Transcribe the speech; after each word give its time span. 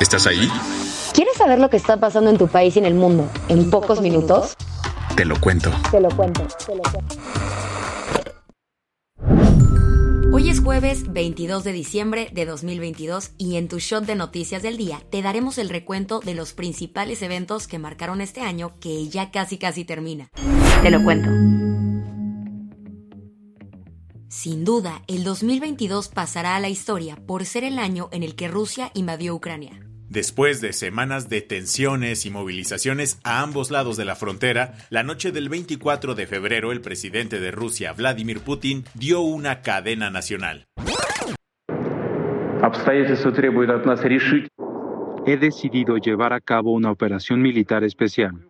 ¿Estás 0.00 0.26
ahí? 0.26 0.50
¿Quieres 1.14 1.36
saber 1.38 1.58
lo 1.58 1.70
que 1.70 1.78
está 1.78 1.98
pasando 1.98 2.28
en 2.28 2.36
tu 2.36 2.48
país 2.48 2.76
y 2.76 2.80
en 2.80 2.84
el 2.84 2.94
mundo 2.94 3.30
en 3.48 3.70
pocos 3.70 4.02
minutos? 4.02 4.54
Te 5.16 5.24
lo 5.24 5.40
cuento. 5.40 5.70
Te 5.90 6.00
lo 6.00 6.10
cuento. 6.10 6.46
Te 6.66 6.76
lo 6.76 6.82
cuento. 6.82 7.16
Hoy 10.34 10.50
es 10.50 10.60
jueves 10.60 11.10
22 11.10 11.64
de 11.64 11.72
diciembre 11.72 12.28
de 12.30 12.44
2022 12.44 13.30
y 13.38 13.56
en 13.56 13.68
tu 13.68 13.78
shot 13.78 14.04
de 14.04 14.16
noticias 14.16 14.62
del 14.62 14.76
día 14.76 15.00
te 15.10 15.22
daremos 15.22 15.56
el 15.56 15.70
recuento 15.70 16.20
de 16.20 16.34
los 16.34 16.52
principales 16.52 17.22
eventos 17.22 17.66
que 17.66 17.78
marcaron 17.78 18.20
este 18.20 18.42
año 18.42 18.74
que 18.78 19.08
ya 19.08 19.30
casi 19.30 19.56
casi 19.56 19.86
termina. 19.86 20.28
Te 20.82 20.90
lo 20.90 21.02
cuento. 21.02 21.30
Sin 24.28 24.66
duda, 24.66 25.02
el 25.06 25.24
2022 25.24 26.08
pasará 26.08 26.56
a 26.56 26.60
la 26.60 26.68
historia 26.68 27.16
por 27.16 27.46
ser 27.46 27.64
el 27.64 27.78
año 27.78 28.10
en 28.12 28.22
el 28.22 28.34
que 28.34 28.48
Rusia 28.48 28.90
invadió 28.92 29.34
Ucrania. 29.34 29.80
Después 30.16 30.62
de 30.62 30.72
semanas 30.72 31.28
de 31.28 31.42
tensiones 31.42 32.24
y 32.24 32.30
movilizaciones 32.30 33.20
a 33.22 33.42
ambos 33.42 33.70
lados 33.70 33.98
de 33.98 34.06
la 34.06 34.16
frontera, 34.16 34.72
la 34.88 35.02
noche 35.02 35.30
del 35.30 35.50
24 35.50 36.14
de 36.14 36.26
febrero 36.26 36.72
el 36.72 36.80
presidente 36.80 37.38
de 37.38 37.50
Rusia, 37.50 37.92
Vladimir 37.92 38.40
Putin, 38.40 38.84
dio 38.94 39.20
una 39.20 39.60
cadena 39.60 40.08
nacional. 40.08 40.64
He 45.26 45.36
decidido 45.36 45.98
llevar 45.98 46.32
a 46.32 46.40
cabo 46.40 46.72
una 46.72 46.90
operación 46.90 47.42
militar 47.42 47.84
especial. 47.84 48.40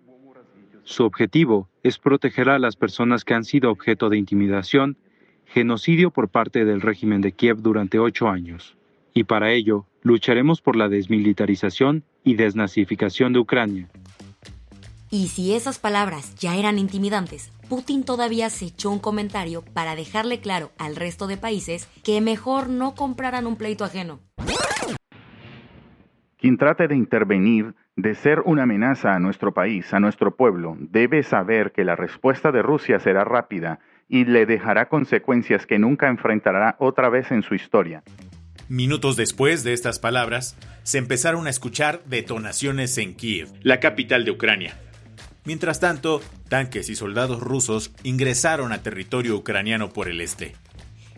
Su 0.84 1.03
objetivo 1.03 1.69
es 1.83 1.98
proteger 1.98 2.48
a 2.48 2.61
las 2.61 2.77
personas 2.77 3.25
que 3.25 3.34
han 3.34 3.42
sido 3.42 3.73
objeto 3.73 4.08
de 4.08 4.19
intimidación, 4.19 4.98
genocidio 5.47 6.12
por 6.12 6.28
parte 6.28 6.64
del 6.64 6.80
régimen 6.80 7.23
de 7.23 7.33
Kiev 7.33 7.56
durante 7.56 7.98
ocho 7.98 8.28
años. 8.28 8.77
Y 9.17 9.25
para 9.25 9.50
ello, 9.50 9.86
lucharemos 10.03 10.61
por 10.61 10.77
la 10.77 10.91
desmilitarización 10.91 12.05
y 12.22 12.34
desnazificación 12.34 13.33
de 13.33 13.39
Ucrania. 13.39 13.89
Y 15.11 15.28
si 15.28 15.55
esas 15.55 15.78
palabras 15.78 16.34
ya 16.34 16.55
eran 16.55 16.78
intimidantes, 16.78 17.50
Putin 17.67 18.05
todavía 18.05 18.50
se 18.50 18.67
echó 18.67 18.91
un 18.91 18.98
comentario 18.98 19.64
para 19.73 19.97
dejarle 19.97 20.41
claro 20.41 20.70
al 20.77 20.97
resto 20.97 21.28
de 21.28 21.39
países 21.39 21.89
que 22.05 22.20
mejor 22.20 22.69
no 22.69 22.95
compraran 22.95 23.47
un 23.47 23.56
pleito 23.56 23.84
ajeno. 23.84 24.20
Quien 26.36 26.58
trate 26.58 26.86
de 26.86 26.97
intervenir, 26.97 27.75
de 27.97 28.14
ser 28.14 28.42
una 28.45 28.64
amenaza 28.64 29.14
a 29.14 29.19
nuestro 29.19 29.55
país, 29.55 29.95
a 29.95 29.98
nuestro 29.98 30.36
pueblo, 30.36 30.77
debe 30.78 31.23
saber 31.23 31.73
que 31.73 31.84
la 31.84 31.97
respuesta 31.97 32.53
de 32.53 32.61
Rusia 32.61 33.01
será 33.01 33.25
rápida 33.25 33.78
y 34.11 34.27
le 34.27 34.45
dejará 34.45 34.91
consecuencias 34.91 35.64
que 35.64 35.78
nunca 35.78 36.08
enfrentará 36.08 36.77
otra 36.78 37.08
vez 37.08 37.33
en 37.33 37.42
su 37.42 37.55
historia. 37.55 38.03
Minutos 38.69 39.14
después 39.14 39.62
de 39.62 39.72
estas 39.72 40.01
palabras, 40.01 40.57
se 40.83 40.98
empezaron 40.98 41.46
a 41.46 41.51
escuchar 41.51 42.02
detonaciones 42.07 42.98
en 42.98 43.14
Kiev, 43.14 43.48
la 43.63 43.79
capital 43.79 44.24
de 44.24 44.33
Ucrania. 44.33 44.77
Mientras 45.45 45.79
tanto, 45.79 46.20
tanques 46.48 46.89
y 46.89 46.96
soldados 46.96 47.39
rusos 47.39 47.92
ingresaron 48.02 48.73
a 48.73 48.83
territorio 48.83 49.36
ucraniano 49.36 49.92
por 49.92 50.08
el 50.08 50.20
este. 50.20 50.57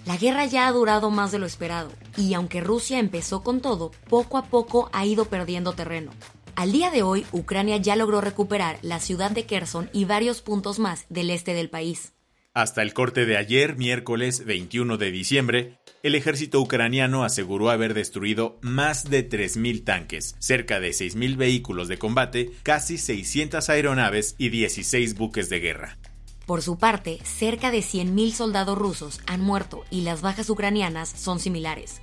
La 0.05 0.19
guerra 0.19 0.45
ya 0.45 0.67
ha 0.67 0.73
durado 0.73 1.11
más 1.11 1.33
de 1.33 1.39
lo 1.39 1.47
esperado, 1.47 1.91
y 2.19 2.34
aunque 2.34 2.61
Rusia 2.61 2.99
empezó 2.99 3.43
con 3.43 3.62
todo, 3.62 3.93
poco 4.11 4.37
a 4.37 4.44
poco 4.44 4.91
ha 4.93 5.06
ido 5.06 5.25
perdiendo 5.25 5.73
terreno. 5.73 6.12
Al 6.55 6.73
día 6.73 6.91
de 6.91 7.03
hoy, 7.03 7.25
Ucrania 7.33 7.78
ya 7.78 7.97
logró 7.97 8.21
recuperar 8.21 8.78
la 8.83 9.00
ciudad 9.00 9.31
de 9.31 9.47
Kherson 9.47 9.89
y 9.94 10.05
varios 10.05 10.43
puntos 10.43 10.78
más 10.78 11.06
del 11.09 11.31
este 11.31 11.55
del 11.55 11.71
país. 11.71 12.12
Hasta 12.59 12.83
el 12.83 12.93
corte 12.93 13.25
de 13.25 13.37
ayer, 13.37 13.77
miércoles 13.77 14.45
21 14.45 14.97
de 14.97 15.13
diciembre, 15.13 15.79
el 16.03 16.17
ejército 16.17 16.61
ucraniano 16.61 17.23
aseguró 17.23 17.71
haber 17.71 17.95
destruido 17.95 18.59
más 18.63 19.09
de 19.09 19.31
3.000 19.31 19.85
tanques, 19.85 20.35
cerca 20.41 20.81
de 20.81 20.91
6.000 20.91 21.37
vehículos 21.37 21.87
de 21.87 21.99
combate, 21.99 22.51
casi 22.65 22.99
600 22.99 23.69
aeronaves 23.69 24.35
y 24.39 24.49
16 24.49 25.15
buques 25.17 25.49
de 25.49 25.61
guerra. 25.61 25.99
Por 26.47 26.61
su 26.61 26.79
parte, 26.79 27.21
cerca 27.23 27.71
de 27.71 27.79
100.000 27.79 28.33
soldados 28.33 28.77
rusos 28.77 29.21
han 29.29 29.41
muerto 29.41 29.85
y 29.89 30.01
las 30.01 30.21
bajas 30.21 30.51
ucranianas 30.51 31.09
son 31.11 31.39
similares. 31.39 32.01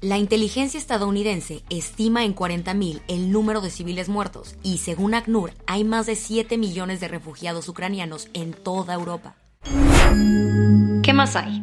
La 0.00 0.16
inteligencia 0.16 0.78
estadounidense 0.78 1.64
estima 1.70 2.24
en 2.24 2.36
40.000 2.36 3.02
el 3.08 3.32
número 3.32 3.60
de 3.60 3.70
civiles 3.70 4.08
muertos 4.08 4.54
y 4.62 4.78
según 4.78 5.14
ACNUR 5.14 5.50
hay 5.66 5.82
más 5.82 6.06
de 6.06 6.14
7 6.14 6.56
millones 6.56 7.00
de 7.00 7.08
refugiados 7.08 7.68
ucranianos 7.68 8.28
en 8.32 8.52
toda 8.52 8.94
Europa. 8.94 9.41
¿Qué 11.12 11.16
más 11.16 11.36
hay? 11.36 11.62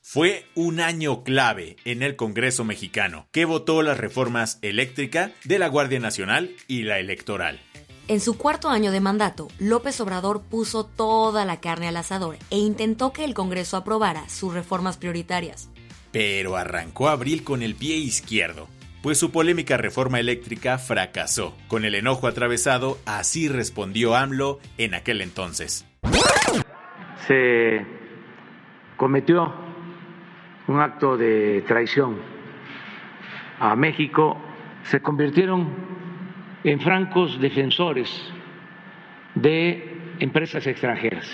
Fue 0.00 0.46
un 0.54 0.78
año 0.78 1.24
clave 1.24 1.74
en 1.84 2.04
el 2.04 2.14
Congreso 2.14 2.64
mexicano, 2.64 3.26
que 3.32 3.46
votó 3.46 3.82
las 3.82 3.98
reformas 3.98 4.60
eléctrica 4.62 5.32
de 5.42 5.58
la 5.58 5.66
Guardia 5.66 5.98
Nacional 5.98 6.54
y 6.68 6.84
la 6.84 7.00
electoral. 7.00 7.60
En 8.06 8.20
su 8.20 8.38
cuarto 8.38 8.68
año 8.68 8.92
de 8.92 9.00
mandato, 9.00 9.48
López 9.58 10.00
Obrador 10.00 10.42
puso 10.42 10.86
toda 10.86 11.44
la 11.44 11.58
carne 11.58 11.88
al 11.88 11.96
asador 11.96 12.36
e 12.50 12.58
intentó 12.58 13.12
que 13.12 13.24
el 13.24 13.34
Congreso 13.34 13.76
aprobara 13.76 14.28
sus 14.28 14.54
reformas 14.54 14.96
prioritarias. 14.96 15.68
Pero 16.12 16.54
arrancó 16.54 17.08
abril 17.08 17.42
con 17.42 17.60
el 17.60 17.74
pie 17.74 17.96
izquierdo, 17.96 18.68
pues 19.02 19.18
su 19.18 19.32
polémica 19.32 19.78
reforma 19.78 20.20
eléctrica 20.20 20.78
fracasó. 20.78 21.56
Con 21.66 21.84
el 21.84 21.96
enojo 21.96 22.28
atravesado, 22.28 23.00
así 23.04 23.48
respondió 23.48 24.14
AMLO 24.14 24.60
en 24.78 24.94
aquel 24.94 25.22
entonces. 25.22 25.86
Se 27.26 27.84
cometió 28.96 29.52
un 30.66 30.80
acto 30.80 31.16
de 31.16 31.62
traición 31.66 32.18
a 33.58 33.74
México. 33.76 34.36
Se 34.84 35.00
convirtieron 35.00 35.68
en 36.64 36.80
francos 36.80 37.40
defensores 37.40 38.10
de 39.34 40.14
empresas 40.20 40.66
extranjeras. 40.66 41.26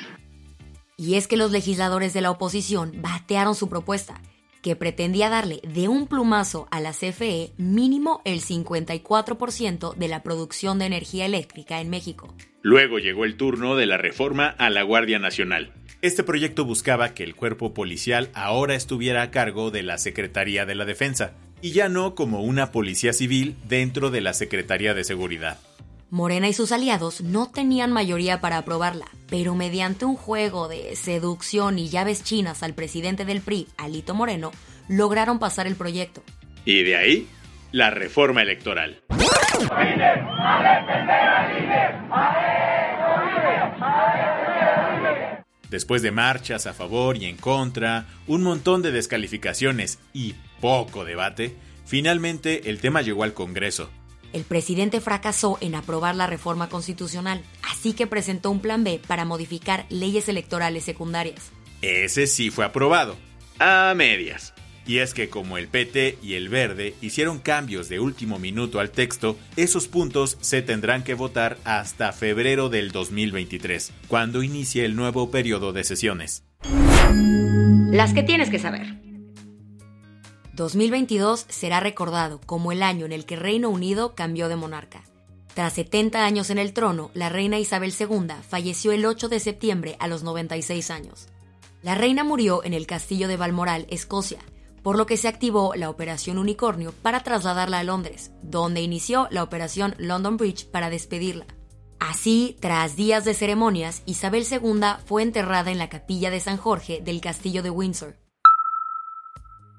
Y 0.97 1.15
es 1.15 1.29
que 1.29 1.37
los 1.37 1.51
legisladores 1.51 2.13
de 2.13 2.21
la 2.21 2.31
oposición 2.31 2.93
batearon 3.01 3.55
su 3.55 3.69
propuesta, 3.69 4.21
que 4.63 4.77
pretendía 4.77 5.31
darle 5.31 5.61
de 5.63 5.89
un 5.89 6.07
plumazo 6.07 6.69
a 6.71 6.81
la 6.81 6.93
CFE 6.93 7.53
mínimo 7.57 8.21
el 8.25 8.41
54% 8.41 9.95
de 9.95 10.09
la 10.09 10.23
producción 10.23 10.79
de 10.79 10.87
energía 10.87 11.25
eléctrica 11.25 11.81
en 11.81 11.89
México. 11.89 12.35
Luego 12.61 12.99
llegó 12.99 13.25
el 13.25 13.39
turno 13.39 13.77
de 13.77 13.87
la 13.87 13.97
reforma 13.97 14.49
a 14.49 14.69
la 14.69 14.83
Guardia 14.83 15.19
Nacional. 15.19 15.73
Este 16.03 16.23
proyecto 16.23 16.65
buscaba 16.65 17.13
que 17.13 17.25
el 17.25 17.35
cuerpo 17.35 17.75
policial 17.75 18.31
ahora 18.33 18.75
estuviera 18.75 19.21
a 19.21 19.31
cargo 19.31 19.71
de 19.71 19.83
la 19.83 19.99
Secretaría 19.99 20.65
de 20.65 20.75
la 20.75 20.87
Defensa, 20.87 21.33
y 21.61 21.73
ya 21.73 21.91
no 21.91 22.15
como 22.15 22.41
una 22.43 22.73
policía 22.73 23.13
civil 23.13 23.55
dentro 23.69 24.11
de 24.11 24.23
la 24.23 24.33
Secretaría 24.33 24.95
de 24.95 25.05
Seguridad. 25.05 25.59
Morena 26.09 26.49
y 26.49 26.55
sus 26.55 26.73
aliados 26.73 27.21
no 27.21 27.51
tenían 27.51 27.93
mayoría 27.93 28.41
para 28.41 28.57
aprobarla, 28.57 29.05
pero 29.29 29.55
mediante 29.55 30.07
un 30.07 30.17
juego 30.17 30.69
de 30.69 30.97
seducción 30.97 31.79
y 31.79 31.91
llaves 31.91 32.25
chinas 32.25 32.63
al 32.63 32.73
presidente 32.73 33.27
del 33.27 33.43
PRI, 33.43 33.69
Alito 33.77 34.15
Moreno, 34.15 34.53
lograron 34.89 35.39
pasar 35.39 35.67
el 35.67 35.77
proyecto. 35.77 36.23
Y 36.65 36.83
de 36.83 36.97
ahí, 36.97 37.29
la 37.73 37.91
reforma 37.91 38.41
electoral. 38.41 39.03
Después 45.71 46.03
de 46.03 46.11
marchas 46.11 46.67
a 46.67 46.75
favor 46.75 47.17
y 47.17 47.27
en 47.27 47.37
contra, 47.37 48.07
un 48.27 48.43
montón 48.43 48.83
de 48.83 48.91
descalificaciones 48.91 50.01
y 50.13 50.35
poco 50.61 51.05
debate, 51.05 51.55
finalmente 51.87 52.71
el 52.71 52.81
tema 52.81 53.03
llegó 53.03 53.23
al 53.23 53.35
Congreso. 53.35 53.89
El 54.33 54.43
presidente 54.43 55.01
fracasó 55.01 55.59
en 55.61 55.77
aprobar 55.77 56.17
la 56.17 56.27
reforma 56.27 56.69
constitucional, 56.69 57.43
así 57.63 57.93
que 57.93 58.09
presentó 58.09 58.51
un 58.51 58.61
plan 58.61 58.83
B 58.83 59.01
para 59.07 59.25
modificar 59.25 59.87
leyes 59.91 60.29
electorales 60.29 60.85
secundarias. 60.85 61.53
Ese 61.83 62.27
sí 62.27 62.51
fue 62.51 62.65
aprobado, 62.65 63.17
a 63.61 63.95
medias. 63.97 64.53
Y 64.87 64.99
es 64.99 65.15
que 65.15 65.29
como 65.29 65.59
el 65.59 65.69
PT 65.69 66.19
y 66.23 66.35
el 66.35 66.49
Verde 66.49 66.95
hicieron 67.01 67.39
cambios 67.39 67.89
de 67.89 68.01
último 68.01 68.39
minuto 68.39 68.81
al 68.81 68.91
texto, 68.91 69.37
esos 69.57 69.89
puntos 69.89 70.37
se 70.41 70.63
tendrán 70.63 71.05
que 71.05 71.15
votar 71.15 71.59
hasta 71.65 72.13
febrero 72.13 72.69
del 72.69 72.91
2023, 72.91 73.93
cuando 74.09 74.43
inicie 74.43 74.85
el 74.85 74.97
nuevo 74.97 75.31
periodo 75.31 75.73
de 75.73 75.85
sesiones. 75.85 76.45
Las 77.91 78.15
que 78.15 78.23
tienes 78.23 78.51
que 78.51 78.59
saber. 78.59 79.01
2022 80.55 81.47
será 81.49 81.81
recordado 81.81 82.41
como 82.45 82.73
el 82.73 82.83
año 82.83 83.07
en 83.07 83.13
el 83.13 83.25
que 83.25 83.37
Reino 83.37 83.71
Unido 83.71 84.15
cambió 84.15 84.49
de 84.49 84.57
monarca. 84.57 85.03
Tras 85.55 85.73
70 85.73 86.25
años 86.25 86.51
en 86.51 86.59
el 86.59 86.73
trono, 86.73 87.11
la 87.15 87.29
reina 87.29 87.59
Isabel 87.59 87.93
II 87.99 88.35
falleció 88.49 88.93
el 88.93 89.05
8 89.05 89.29
de 89.29 89.41
septiembre 89.41 89.97
a 89.99 90.07
los 90.07 90.23
96 90.23 90.91
años. 90.91 91.29
La 91.83 91.95
reina 91.95 92.25
murió 92.25 92.63
en 92.63 92.75
el 92.75 92.87
castillo 92.87 93.27
de 93.27 93.37
Balmoral, 93.37 93.87
Escocia, 93.89 94.39
por 94.83 94.97
lo 94.97 95.07
que 95.07 95.17
se 95.17 95.29
activó 95.29 95.75
la 95.75 95.91
Operación 95.91 96.39
Unicornio 96.39 96.93
para 97.03 97.21
trasladarla 97.21 97.81
a 97.81 97.85
Londres, 97.85 98.33
donde 98.43 98.81
inició 98.81 99.29
la 99.31 99.43
Operación 99.43 99.95
London 99.99 100.37
Bridge 100.37 100.67
para 100.67 100.91
despedirla. 100.91 101.47
Así, 101.99 102.57
tras 102.61 102.97
días 102.97 103.25
de 103.25 103.35
ceremonias, 103.35 104.03
Isabel 104.07 104.47
II 104.51 104.81
fue 105.05 105.23
enterrada 105.23 105.71
en 105.71 105.79
la 105.79 105.91
capilla 105.91 106.31
de 106.31 106.41
San 106.41 106.57
Jorge 106.57 107.03
del 107.05 107.21
castillo 107.21 107.63
de 107.63 107.71
Windsor. 107.71 108.17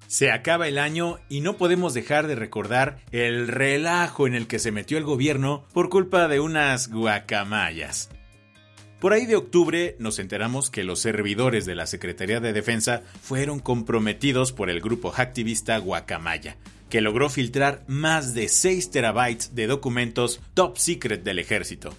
Se 0.06 0.30
acaba 0.30 0.68
el 0.68 0.77
año 0.77 1.19
y 1.30 1.39
no 1.39 1.56
podemos 1.56 1.94
dejar 1.94 2.27
de 2.27 2.36
recordar 2.36 3.00
el 3.12 3.48
relajo 3.48 4.27
en 4.27 4.36
el 4.36 4.45
que 4.45 4.59
se 4.59 4.71
metió 4.71 4.98
el 4.98 5.06
gobierno 5.06 5.63
por 5.74 5.89
culpa 5.89 6.27
de 6.27 6.42
unas 6.42 6.89
guacamayas. 6.89 8.09
Por 9.01 9.13
ahí 9.13 9.25
de 9.25 9.36
octubre 9.36 9.95
nos 9.98 10.19
enteramos 10.19 10.69
que 10.69 10.83
los 10.83 11.00
servidores 11.00 11.65
de 11.65 11.74
la 11.74 11.88
Secretaría 11.88 12.39
de 12.39 12.53
Defensa 12.53 13.01
fueron 13.24 13.57
comprometidos 13.57 14.53
por 14.53 14.69
el 14.69 14.80
grupo 14.80 15.12
activista 15.18 15.75
Guacamaya, 15.80 16.56
que 16.88 17.01
logró 17.01 17.27
filtrar 17.27 17.83
más 17.88 18.36
de 18.36 18.48
6 18.48 18.92
terabytes 18.92 19.56
de 19.56 19.65
documentos 19.65 20.39
top 20.53 20.77
secret 20.77 21.24
del 21.24 21.39
ejército. 21.39 21.95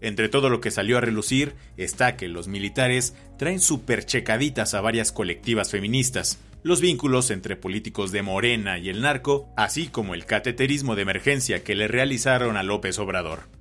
Entre 0.00 0.30
todo 0.30 0.48
lo 0.48 0.62
que 0.62 0.70
salió 0.70 0.96
a 0.96 1.02
relucir 1.02 1.56
está 1.76 2.16
que 2.16 2.26
los 2.26 2.48
militares 2.48 3.14
traen 3.36 3.60
superchecaditas 3.60 4.72
a 4.72 4.80
varias 4.80 5.12
colectivas 5.12 5.70
feministas, 5.70 6.38
los 6.62 6.80
vínculos 6.80 7.30
entre 7.30 7.56
políticos 7.56 8.12
de 8.12 8.22
Morena 8.22 8.78
y 8.78 8.88
el 8.88 9.02
narco, 9.02 9.52
así 9.58 9.88
como 9.88 10.14
el 10.14 10.24
cateterismo 10.24 10.96
de 10.96 11.02
emergencia 11.02 11.62
que 11.62 11.74
le 11.74 11.86
realizaron 11.86 12.56
a 12.56 12.62
López 12.62 12.98
Obrador. 12.98 13.59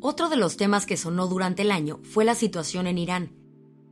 Otro 0.00 0.28
de 0.28 0.36
los 0.36 0.56
temas 0.58 0.84
que 0.84 0.98
sonó 0.98 1.26
durante 1.26 1.62
el 1.62 1.70
año 1.70 2.00
fue 2.02 2.24
la 2.24 2.34
situación 2.34 2.86
en 2.86 2.98
Irán. 2.98 3.30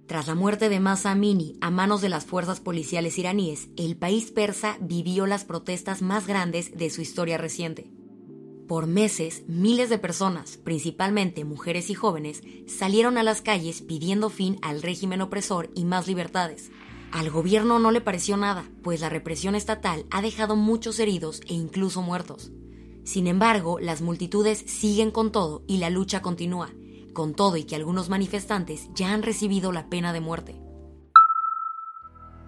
Tras 0.07 0.27
la 0.27 0.35
muerte 0.35 0.69
de 0.69 0.81
Masa 0.81 1.13
Amini 1.13 1.57
a 1.63 1.71
manos 1.71 2.03
de 2.03 2.11
las 2.11 2.27
fuerzas 2.27 2.61
policiales 2.61 3.19
iraníes, 3.19 3.71
el 3.79 3.97
país 3.97 4.31
persa 4.33 4.77
vivió 4.81 5.25
las 5.25 5.45
protestas 5.45 6.03
más 6.03 6.27
grandes 6.27 6.77
de 6.77 6.91
su 6.91 7.01
historia 7.01 7.39
reciente. 7.39 7.91
Por 8.69 8.87
meses, 8.87 9.43
miles 9.47 9.89
de 9.89 9.99
personas, 9.99 10.59
principalmente 10.59 11.45
mujeres 11.47 11.89
y 11.89 11.95
jóvenes, 11.95 12.43
salieron 12.67 13.17
a 13.17 13.23
las 13.23 13.41
calles 13.41 13.81
pidiendo 13.81 14.29
fin 14.29 14.59
al 14.61 14.83
régimen 14.83 15.23
opresor 15.23 15.71
y 15.75 15.87
más 15.87 16.07
libertades. 16.07 16.71
Al 17.15 17.31
gobierno 17.31 17.79
no 17.79 17.93
le 17.93 18.01
pareció 18.01 18.37
nada, 18.37 18.69
pues 18.83 19.01
la 19.01 19.09
represión 19.09 19.55
estatal 19.55 20.05
ha 20.11 20.21
dejado 20.21 20.57
muchos 20.57 20.99
heridos 20.99 21.43
e 21.47 21.55
incluso 21.55 22.03
muertos. 22.03 22.51
Sin 23.05 23.29
embargo, 23.29 23.79
las 23.79 24.03
multitudes 24.03 24.59
siguen 24.67 25.13
con 25.13 25.31
todo 25.31 25.63
y 25.69 25.77
la 25.77 25.91
lucha 25.91 26.23
continúa, 26.23 26.71
con 27.13 27.35
todo 27.35 27.57
y 27.57 27.63
que 27.63 27.77
algunos 27.77 28.09
manifestantes 28.09 28.89
ya 28.97 29.13
han 29.13 29.23
recibido 29.23 29.71
la 29.71 29.89
pena 29.89 30.13
de 30.13 30.21
muerte. 30.21 30.57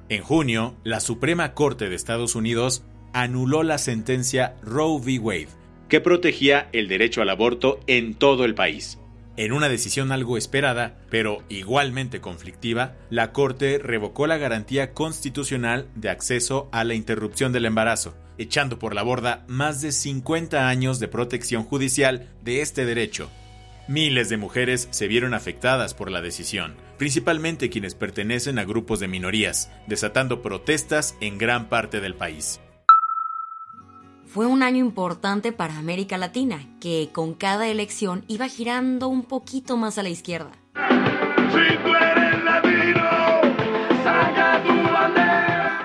En 0.09 0.25
junio, 0.25 0.75
la 0.83 0.99
Suprema 0.99 1.55
Corte 1.55 1.89
de 1.89 1.95
Estados 1.95 2.35
Unidos 2.35 2.83
anuló 3.13 3.63
la 3.63 3.79
sentencia 3.79 4.57
Roe 4.63 4.99
v. 4.99 5.21
Wade, 5.21 5.49
que 5.89 6.01
protegía 6.01 6.71
el 6.73 6.89
derecho 6.89 7.23
al 7.23 7.31
aborto 7.31 7.79
en 7.87 8.15
todo 8.15 8.45
el 8.45 8.57
país. 8.57 8.99
En 9.37 9.53
una 9.53 9.69
decisión 9.69 10.13
algo 10.13 10.39
esperada, 10.39 10.97
pero 11.11 11.43
igualmente 11.51 12.23
conflictiva, 12.23 12.95
la 13.11 13.33
Corte 13.33 13.79
revocó 13.79 14.27
la 14.27 14.39
garantía 14.39 14.95
constitucional 14.95 15.89
de 15.95 16.09
acceso 16.09 16.71
a 16.73 16.85
la 16.85 16.95
interrupción 16.95 17.53
del 17.53 17.67
embarazo, 17.67 18.17
echando 18.39 18.79
por 18.79 18.95
la 18.95 19.03
borda 19.03 19.45
más 19.47 19.83
de 19.83 19.93
50 19.93 20.69
años 20.69 21.01
de 21.01 21.09
protección 21.09 21.65
judicial 21.65 22.31
de 22.43 22.63
este 22.63 22.87
derecho. 22.87 23.31
Miles 23.89 24.31
de 24.31 24.39
mujeres 24.39 24.89
se 24.91 25.07
vieron 25.07 25.35
afectadas 25.35 25.93
por 25.93 26.11
la 26.11 26.23
decisión, 26.23 26.75
principalmente 26.97 27.69
quienes 27.69 27.95
pertenecen 27.95 28.59
a 28.59 28.65
grupos 28.65 29.01
de 29.01 29.09
minorías, 29.09 29.71
desatando 29.87 30.41
protestas 30.41 31.15
en 31.21 31.37
gran 31.37 31.69
parte 31.69 32.01
del 32.01 32.15
país 32.15 32.59
fue 34.37 34.45
un 34.45 34.63
año 34.63 34.85
importante 34.85 35.51
para 35.51 35.79
América 35.79 36.19
Latina, 36.19 36.61
que 36.79 37.09
con 37.11 37.33
cada 37.33 37.69
elección 37.69 38.23
iba 38.29 38.49
girando 38.49 39.09
un 39.09 39.23
poquito 39.23 39.79
más 39.79 39.97
a 39.97 40.03
la 40.03 40.11
izquierda. 40.11 40.53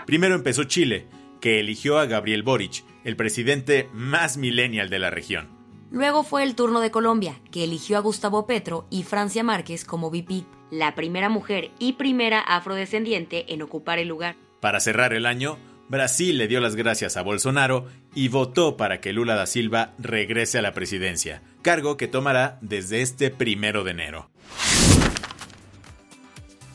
Primero 0.06 0.36
empezó 0.36 0.65
Chile, 0.65 1.07
que 1.39 1.62
eligió 1.62 1.98
a 1.98 2.07
Gabriel 2.07 2.44
Boric, 2.44 2.83
el 3.06 3.15
presidente 3.15 3.88
más 3.94 4.36
millennial 4.36 4.89
de 4.89 5.00
la 5.00 5.09
región. 5.09 5.47
Luego 5.89 6.24
fue 6.24 6.44
el 6.44 6.54
turno 6.56 6.81
de 6.81 6.92
Colombia, 6.92 7.39
que 7.51 7.63
eligió 7.63 7.95
a 7.95 8.01
Gustavo 8.01 8.47
Petro 8.47 8.86
y 8.89 9.04
Francia 9.04 9.45
Márquez 9.45 9.86
como 9.86 10.09
VP, 10.09 10.44
la 10.71 10.94
primera 10.94 11.30
mujer 11.30 11.71
y 11.80 11.94
primera 11.94 12.42
afrodescendiente 12.42 13.54
en 13.54 13.62
ocupar 13.62 13.97
el 13.97 14.09
lugar. 14.09 14.36
Para 14.59 14.81
cerrar 14.81 15.13
el 15.13 15.25
año, 15.25 15.57
Brasil 15.92 16.38
le 16.38 16.48
dio 16.48 16.62
las 16.62 16.78
gracias 16.78 17.18
a 17.18 17.22
Bolsonaro 17.22 17.86
y 18.16 18.30
votó 18.30 18.78
para 18.78 19.02
que 19.02 19.12
Lula 19.12 19.36
da 19.36 19.46
Silva 19.46 19.92
regrese 20.00 20.58
a 20.58 20.62
la 20.62 20.72
presidencia, 20.72 21.42
cargo 21.62 21.98
que 21.98 22.08
tomará 22.08 22.58
desde 22.62 23.02
este 23.02 23.30
primero 23.30 23.84
de 23.84 23.92
enero. 23.92 24.30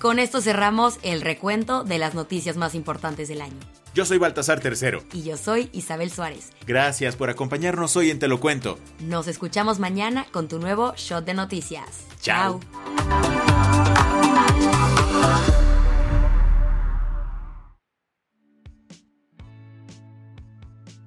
Con 0.02 0.18
esto 0.18 0.42
cerramos 0.42 0.98
el 1.02 1.22
recuento 1.22 1.82
de 1.82 1.96
las 1.96 2.14
noticias 2.14 2.58
más 2.58 2.74
importantes 2.74 3.28
del 3.28 3.40
año. 3.40 3.56
Yo 3.94 4.04
soy 4.04 4.18
Baltasar 4.18 4.60
Tercero. 4.60 5.02
Y 5.14 5.22
yo 5.22 5.38
soy 5.38 5.70
Isabel 5.72 6.10
Suárez. 6.10 6.52
Gracias 6.66 7.16
por 7.16 7.30
acompañarnos 7.30 7.96
hoy 7.96 8.10
en 8.10 8.18
Te 8.18 8.28
lo 8.28 8.38
Cuento. 8.38 8.78
Nos 9.00 9.28
escuchamos 9.28 9.78
mañana 9.78 10.26
con 10.30 10.46
tu 10.46 10.58
nuevo 10.58 10.92
Shot 10.94 11.24
de 11.24 11.32
Noticias. 11.32 12.04
Chao. 12.20 12.60